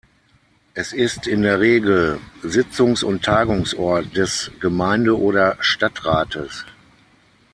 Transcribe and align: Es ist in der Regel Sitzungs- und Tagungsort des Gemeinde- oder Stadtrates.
Es 0.73 0.93
ist 0.93 1.27
in 1.27 1.43
der 1.43 1.59
Regel 1.59 2.19
Sitzungs- 2.41 3.03
und 3.03 3.23
Tagungsort 3.23 4.17
des 4.17 4.49
Gemeinde- 4.59 5.15
oder 5.19 5.57
Stadtrates. 5.59 6.65